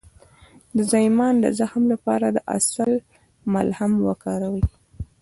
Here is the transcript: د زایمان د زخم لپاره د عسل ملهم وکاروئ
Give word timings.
د 0.77 0.77
زایمان 0.91 1.33
د 1.39 1.45
زخم 1.59 1.83
لپاره 1.93 2.27
د 2.31 2.37
عسل 2.53 2.91
ملهم 3.53 3.91
وکاروئ 4.07 4.63